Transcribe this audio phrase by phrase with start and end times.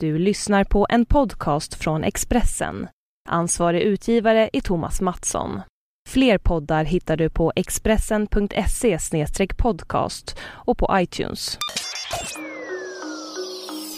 [0.00, 2.88] Du lyssnar på en podcast från Expressen.
[3.28, 5.60] Ansvarig utgivare är Thomas Mattsson.
[6.08, 8.98] Fler poddar hittar du på expressen.se
[9.56, 11.58] podcast och på iTunes.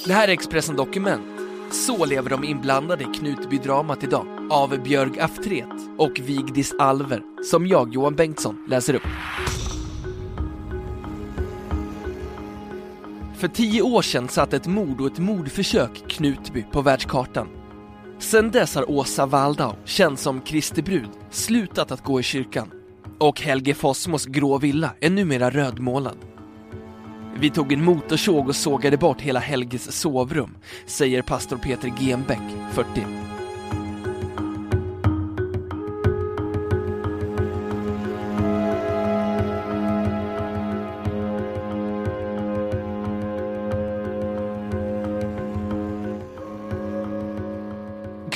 [0.06, 1.40] Det här är Expressen Dokument.
[1.72, 5.69] Så lever de inblandade i Knutbydramat idag av Björg Aftret
[5.99, 9.08] och Vigdis Alver som jag, Johan Bengtsson, läser upp.
[13.38, 17.48] För tio år sedan satt ett mord och ett mordförsök Knutby på världskartan.
[18.19, 22.70] Sedan dess har Åsa Waldau, känd som Kristi brud, slutat att gå i kyrkan.
[23.19, 26.19] Och Helge Fossmos grå villa är numera rödmålad.
[27.41, 33.27] Vi tog en motorsåg och sågade bort hela Helges sovrum, säger pastor Peter Genbeck, 40.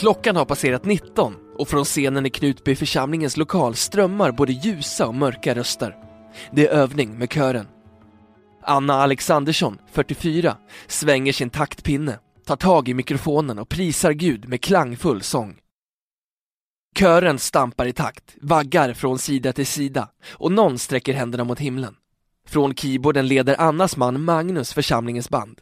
[0.02, 5.14] Klockan har passerat 19 och från scenen i Knutby församlingens lokal strömmar både ljusa och
[5.14, 5.96] mörka röster.
[6.52, 7.66] Det är övning med kören.
[8.62, 15.22] Anna Alexandersson, 44, svänger sin taktpinne, tar tag i mikrofonen och prisar Gud med klangfull
[15.22, 15.56] sång.
[16.98, 21.94] Kören stampar i takt, vaggar från sida till sida och någon sträcker händerna mot himlen.
[22.46, 25.60] Från keyboarden leder Annas man Magnus församlingens band.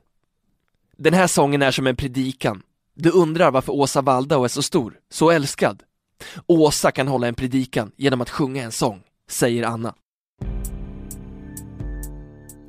[0.96, 2.62] Den här sången är som en predikan.
[2.94, 5.82] Du undrar varför Åsa Waldau är så stor, så älskad.
[6.46, 9.94] Åsa kan hålla en predikan genom att sjunga en sång, säger Anna.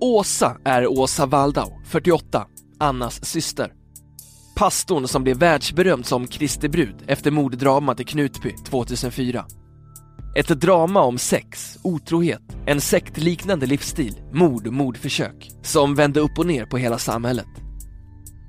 [0.02, 2.48] Åsa är Åsa Waldau, 48,
[2.80, 3.74] Annas syster.
[4.56, 9.46] Pastorn som blev världsberömd som Kristi brud efter morddramat i Knutby 2004.
[10.36, 16.46] Ett drama om sex, otrohet, en sektliknande livsstil, mord och mordförsök som vände upp och
[16.46, 17.48] ner på hela samhället.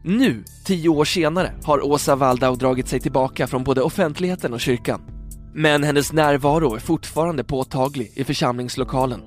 [0.05, 5.01] Nu, tio år senare, har Åsa Waldau dragit sig tillbaka från både offentligheten och kyrkan.
[5.55, 9.21] Men hennes närvaro är fortfarande påtaglig i församlingslokalen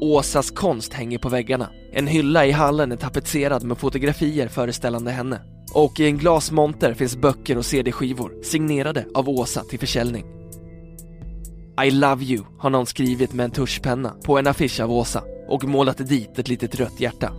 [0.00, 1.70] Åsas konst hänger på väggarna.
[1.92, 5.40] En hylla i hallen är tapetserad med fotografier föreställande henne.
[5.72, 10.24] Och i en glasmonter finns böcker och CD-skivor signerade av Åsa till försäljning.
[11.86, 15.64] I love you har någon skrivit med en tuschpenna på en affisch av Åsa och
[15.64, 17.32] målat dit ett litet rött hjärta.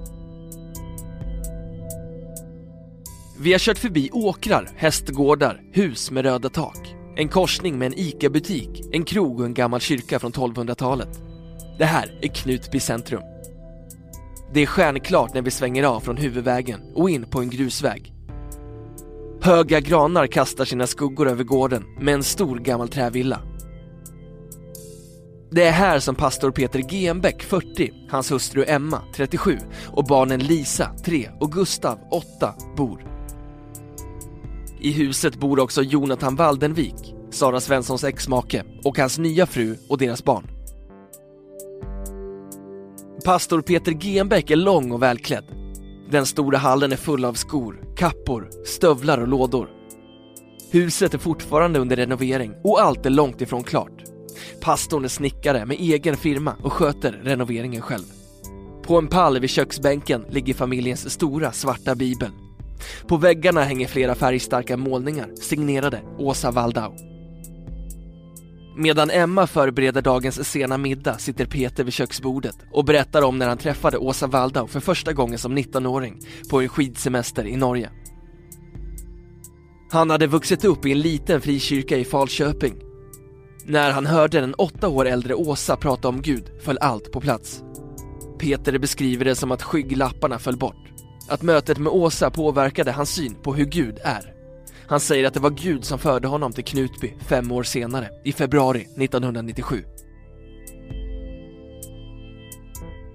[3.43, 6.95] Vi har kört förbi åkrar, hästgårdar, hus med röda tak.
[7.15, 11.21] En korsning med en ICA-butik, en krog och en gammal kyrka från 1200-talet.
[11.77, 13.21] Det här är Knutby centrum.
[14.53, 18.13] Det är stjärnklart när vi svänger av från huvudvägen och in på en grusväg.
[19.41, 23.41] Höga granar kastar sina skuggor över gården med en stor gammal trävilla.
[25.51, 30.95] Det är här som pastor Peter Genbeck, 40, hans hustru Emma, 37 och barnen Lisa,
[31.05, 33.10] 3 och Gustav, 8, bor.
[34.83, 40.23] I huset bor också Jonathan Waldenvik, Sara Svenssons exmake och hans nya fru och deras
[40.23, 40.47] barn.
[43.25, 45.45] Pastor Peter Genbeck är lång och välklädd.
[46.11, 49.69] Den stora hallen är full av skor, kappor, stövlar och lådor.
[50.71, 54.03] Huset är fortfarande under renovering och allt är långt ifrån klart.
[54.61, 58.05] Pastorn är snickare med egen firma och sköter renoveringen själv.
[58.83, 62.29] På en pall vid köksbänken ligger familjens stora svarta bibel.
[63.07, 67.11] På väggarna hänger flera färgstarka målningar signerade Åsa Waldau.
[68.77, 73.57] Medan Emma förbereder dagens sena middag sitter Peter vid köksbordet och berättar om när han
[73.57, 77.89] träffade Åsa Waldau för första gången som 19-åring på en skidsemester i Norge.
[79.91, 82.75] Han hade vuxit upp i en liten frikyrka i Falköping.
[83.65, 87.63] När han hörde den åtta år äldre Åsa prata om Gud föll allt på plats.
[88.39, 90.90] Peter beskriver det som att skygglapparna föll bort.
[91.31, 94.33] Att mötet med Åsa påverkade hans syn på hur Gud är.
[94.87, 98.33] Han säger att det var Gud som förde honom till Knutby fem år senare, i
[98.33, 99.83] februari 1997.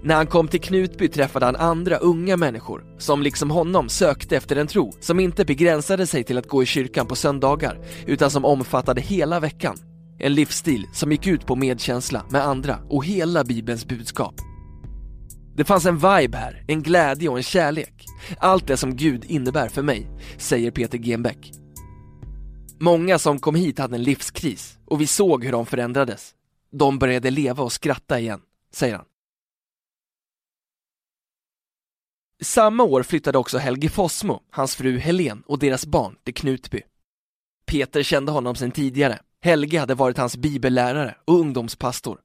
[0.03, 4.55] När han kom till Knutby träffade han andra unga människor som liksom honom sökte efter
[4.55, 8.45] en tro som inte begränsade sig till att gå i kyrkan på söndagar utan som
[8.45, 9.77] omfattade hela veckan.
[10.19, 14.35] En livsstil som gick ut på medkänsla med andra och hela bibelns budskap.
[15.57, 18.05] Det fanns en vibe här, en glädje och en kärlek.
[18.39, 20.07] Allt det som Gud innebär för mig,
[20.37, 21.51] säger Peter Genbeck.
[22.79, 26.35] Många som kom hit hade en livskris och vi såg hur de förändrades.
[26.71, 28.41] De började leva och skratta igen,
[28.73, 29.05] säger han.
[32.43, 36.81] Samma år flyttade också Helge Fossmo, hans fru Helen och deras barn till Knutby.
[37.65, 39.19] Peter kände honom sedan tidigare.
[39.41, 42.19] Helge hade varit hans bibellärare och ungdomspastor.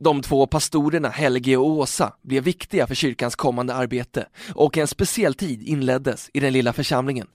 [0.00, 5.34] De två pastorerna Helge och Åsa blev viktiga för kyrkans kommande arbete och en speciell
[5.34, 7.26] tid inleddes i den lilla församlingen.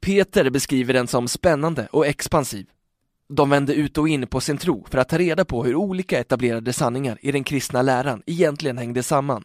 [0.00, 2.66] Peter beskriver den som spännande och expansiv.
[3.28, 6.18] De vände ut och in på sin tro för att ta reda på hur olika
[6.18, 9.44] etablerade sanningar i den kristna läran egentligen hängde samman.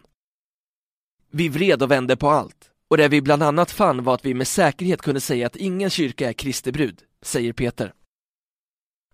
[1.31, 4.33] Vi vred och vände på allt och det vi bland annat fann var att vi
[4.33, 7.93] med säkerhet kunde säga att ingen kyrka är Kristi brud, säger Peter.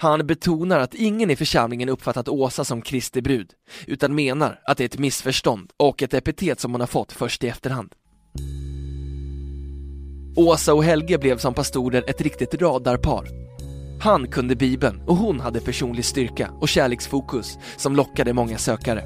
[0.02, 3.50] Han betonar att ingen i församlingen uppfattat Åsa som Kristi brud,
[3.88, 7.44] utan menar att det är ett missförstånd och ett epitet som hon har fått först
[7.44, 7.94] i efterhand.
[10.36, 13.28] Åsa och Helge blev som pastorer ett riktigt radarpar.
[14.02, 19.04] Han kunde Bibeln och hon hade personlig styrka och kärleksfokus som lockade många sökare.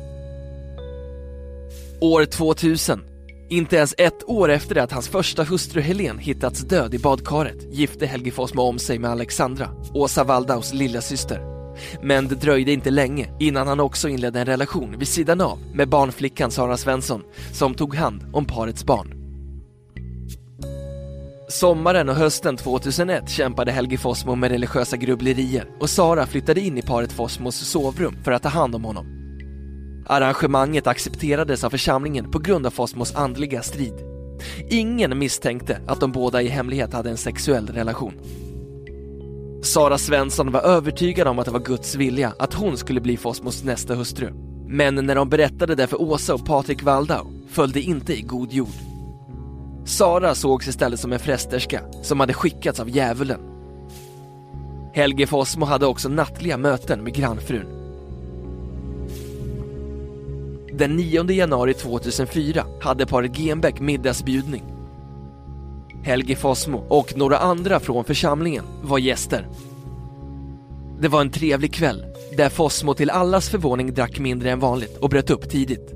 [2.02, 3.02] År 2000,
[3.50, 7.74] inte ens ett år efter det att hans första hustru Helen hittats död i badkaret,
[7.74, 11.42] gifte Helge Fossmo om sig med Alexandra, Åsa Waldaus lillasyster.
[12.02, 15.90] Men det dröjde inte länge innan han också inledde en relation vid sidan av med
[15.90, 19.14] barnflickan Sara Svensson som tog hand om parets barn.
[21.50, 26.82] Sommaren och hösten 2001 kämpade Helge Fossmo med religiösa grubblerier och Sara flyttade in i
[26.82, 29.25] paret Fossmos sovrum för att ta hand om honom.
[30.08, 33.94] Arrangemanget accepterades av församlingen på grund av Fosmos andliga strid.
[34.70, 38.14] Ingen misstänkte att de båda i hemlighet hade en sexuell relation.
[39.64, 43.64] Sara Svensson var övertygad om att det var Guds vilja att hon skulle bli Fosmos
[43.64, 44.34] nästa hustru.
[44.68, 48.54] Men när de berättade det för Åsa och Patrik Waldau föll det inte i god
[48.54, 48.74] jord.
[49.86, 53.40] Sara sågs istället som en frästerska som hade skickats av djävulen.
[54.94, 57.85] Helge Fossmo hade också nattliga möten med grannfrun.
[60.78, 64.64] Den 9 januari 2004 hade paret Genbeck middagsbjudning.
[66.04, 69.48] Helge Fossmo och några andra från församlingen var gäster.
[71.00, 72.06] Det var en trevlig kväll
[72.38, 75.94] där Fossmo till allas förvåning drack mindre än vanligt och bröt upp tidigt.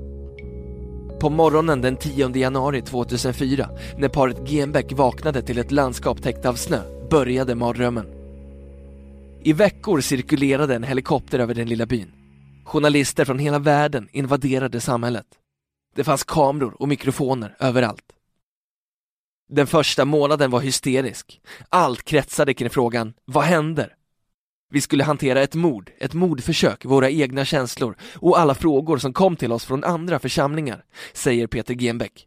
[1.20, 6.54] På morgonen den 10 januari 2004, när paret Genbeck vaknade till ett landskap täckt av
[6.54, 6.80] snö,
[7.10, 8.06] började mardrömmen.
[9.42, 12.12] I veckor cirkulerade en helikopter över den lilla byn.
[12.64, 15.26] Journalister från hela världen invaderade samhället.
[15.94, 18.12] Det fanns kameror och mikrofoner överallt.
[19.48, 21.40] Den första månaden var hysterisk.
[21.68, 23.94] Allt kretsade kring frågan, vad händer?
[24.72, 29.36] Vi skulle hantera ett mord, ett mordförsök, våra egna känslor och alla frågor som kom
[29.36, 32.26] till oss från andra församlingar, säger Peter Genbeck.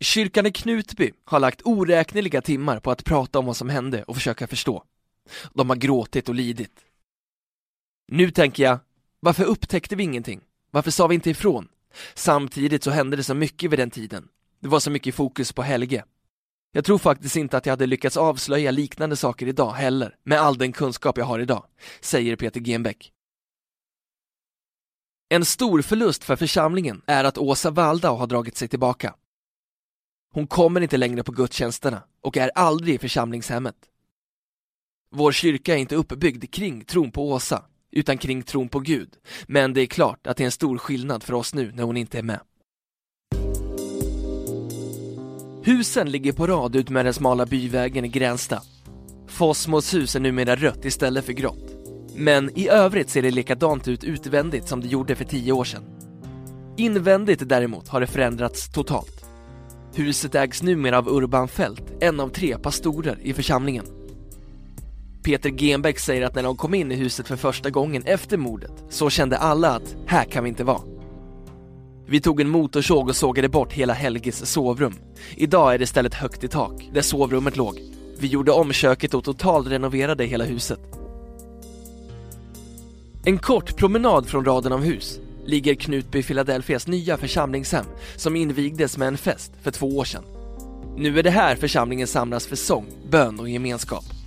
[0.00, 4.14] Kyrkan i Knutby har lagt oräkneliga timmar på att prata om vad som hände och
[4.14, 4.84] försöka förstå.
[5.54, 6.84] De har gråtit och lidit.
[8.10, 8.78] Nu tänker jag,
[9.20, 10.40] varför upptäckte vi ingenting?
[10.70, 11.68] Varför sa vi inte ifrån?
[12.14, 14.28] Samtidigt så hände det så mycket vid den tiden.
[14.60, 16.04] Det var så mycket fokus på Helge.
[16.72, 20.58] Jag tror faktiskt inte att jag hade lyckats avslöja liknande saker idag heller, med all
[20.58, 21.64] den kunskap jag har idag,
[22.00, 23.12] säger Peter Genbeck.
[25.28, 29.14] En stor förlust för församlingen är att Åsa Waldau har dragit sig tillbaka.
[30.32, 33.76] Hon kommer inte längre på gudstjänsterna och är aldrig i församlingshemmet.
[35.10, 39.08] Vår kyrka är inte uppbyggd kring tron på Åsa, utan kring tron på Gud.
[39.46, 41.96] Men det är klart att det är en stor skillnad för oss nu när hon
[41.96, 42.40] inte är med.
[45.62, 48.62] Husen ligger på rad ut med den smala byvägen i Gränsta.
[49.26, 51.74] Fossmos hus är numera rött istället för grått.
[52.16, 55.82] Men i övrigt ser det likadant ut utvändigt som det gjorde för tio år sedan.
[56.76, 59.24] Invändigt däremot har det förändrats totalt.
[59.94, 63.84] Huset ägs numera av Urban Fält, en av tre pastorer i församlingen.
[65.22, 68.72] Peter Genbeck säger att när de kom in i huset för första gången efter mordet
[68.90, 70.82] så kände alla att här kan vi inte vara.
[72.06, 74.94] Vi tog en motorsåg och sågade bort hela Helges sovrum.
[75.36, 77.80] Idag är det istället högt i tak, där sovrummet låg.
[78.18, 80.80] Vi gjorde om köket och totalrenoverade hela huset.
[83.24, 87.84] En kort promenad från raden av hus ligger Knutby Philadelphias nya församlingshem
[88.16, 90.24] som invigdes med en fest för två år sedan.
[90.96, 94.17] Nu är det här församlingen samlas för sång, bön och gemenskap.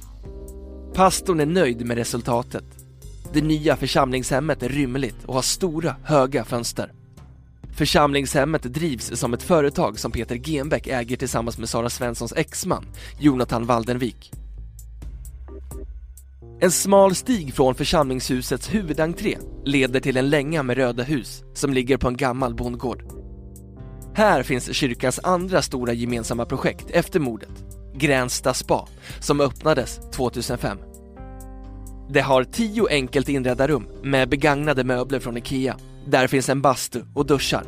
[0.93, 2.63] Pastorn är nöjd med resultatet.
[3.33, 6.91] Det nya församlingshemmet är rymligt och har stora, höga fönster.
[7.75, 12.85] Församlingshemmet drivs som ett företag som Peter Genbeck äger tillsammans med Sara Svenssons exman,
[13.19, 14.31] Jonathan Waldenvik.
[16.59, 21.97] En smal stig från församlingshusets huvudentré leder till en länga med röda hus som ligger
[21.97, 23.03] på en gammal bondgård.
[24.15, 28.87] Här finns kyrkans andra stora gemensamma projekt efter mordet, Gränsta spa,
[29.19, 30.77] som öppnades 2005.
[32.09, 35.77] Det har tio enkelt inredda rum med begagnade möbler från IKEA.
[36.07, 37.63] Där finns en bastu och duschar.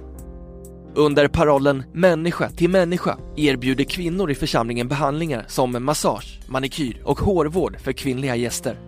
[0.96, 7.80] Under parollen “människa till människa” erbjuder kvinnor i församlingen behandlingar som massage, manikyr och hårvård
[7.80, 8.80] för kvinnliga gäster.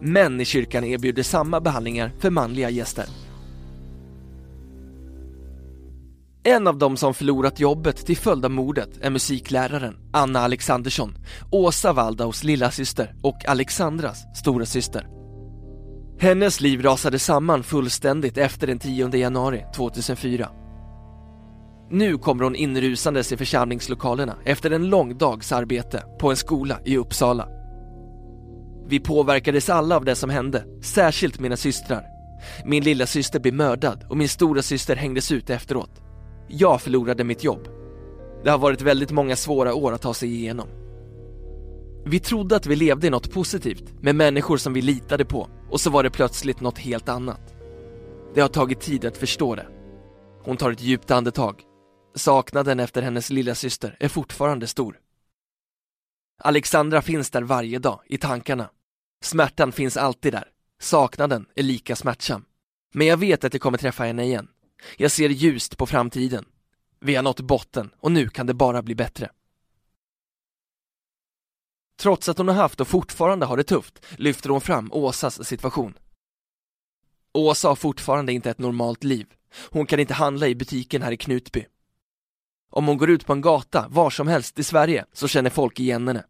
[0.00, 3.04] Män i kyrkan erbjuder samma behandlingar för manliga gäster.
[6.48, 11.14] En av dem som förlorat jobbet till följd av mordet är musikläraren Anna Alexandersson,
[11.50, 15.06] Åsa Waldaus lilla syster och Alexandras stora syster.
[16.20, 20.48] Hennes liv rasade samman fullständigt efter den 10 januari 2004.
[21.90, 26.96] Nu kommer hon inrusandes i församlingslokalerna efter en lång dags arbete på en skola i
[26.96, 27.48] Uppsala.
[28.86, 32.04] Vi påverkades alla av det som hände, särskilt mina systrar.
[32.64, 36.07] Min lilla syster blev mördad och min stora syster hängdes ut efteråt.
[36.48, 37.68] Jag förlorade mitt jobb.
[38.44, 40.68] Det har varit väldigt många svåra år att ta sig igenom.
[42.04, 45.80] Vi trodde att vi levde i något positivt med människor som vi litade på och
[45.80, 47.54] så var det plötsligt något helt annat.
[48.34, 49.66] Det har tagit tid att förstå det.
[50.42, 51.62] Hon tar ett djupt andetag.
[52.14, 54.98] Saknaden efter hennes lilla syster är fortfarande stor.
[56.42, 58.70] Alexandra finns där varje dag, i tankarna.
[59.22, 60.44] Smärtan finns alltid där.
[60.80, 62.44] Saknaden är lika smärtsam.
[62.94, 64.48] Men jag vet att jag kommer träffa henne igen.
[64.96, 66.44] Jag ser ljust på framtiden.
[67.00, 69.30] Vi har nått botten och nu kan det bara bli bättre.
[72.00, 75.94] Trots att hon har haft och fortfarande har det tufft lyfter hon fram Åsas situation.
[77.32, 79.26] Åsa har fortfarande inte ett normalt liv.
[79.70, 81.66] Hon kan inte handla i butiken här i Knutby.
[82.70, 85.80] Om hon går ut på en gata var som helst i Sverige så känner folk
[85.80, 86.24] igen henne.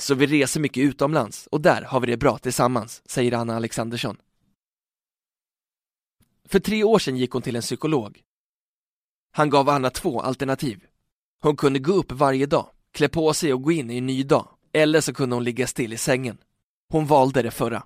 [0.00, 4.16] Så vi reser mycket utomlands och där har vi det bra tillsammans, säger Anna Alexandersson.
[6.48, 8.20] För tre år sedan gick hon till en psykolog.
[9.32, 10.84] Han gav Anna två alternativ.
[11.42, 14.22] Hon kunde gå upp varje dag, klä på sig och gå in i en ny
[14.22, 16.38] dag, eller så kunde hon ligga still i sängen.
[16.88, 17.82] Hon valde det förra.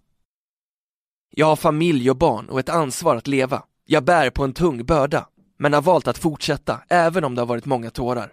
[1.30, 3.62] Jag har familj och barn och ett ansvar att leva.
[3.84, 5.28] Jag bär på en tung börda,
[5.58, 8.32] men har valt att fortsätta även om det har varit många tårar.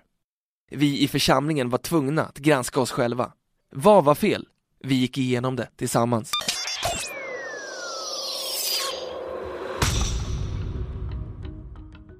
[0.72, 3.34] Vi i församlingen var tvungna att granska oss själva.
[3.72, 4.48] Vad var fel?
[4.84, 6.32] Vi gick igenom det tillsammans.